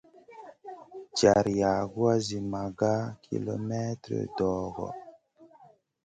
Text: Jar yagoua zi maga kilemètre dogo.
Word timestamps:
Jar 1.17 1.45
yagoua 1.59 2.13
zi 2.25 2.39
maga 2.51 2.93
kilemètre 3.23 4.17
dogo. 4.37 4.87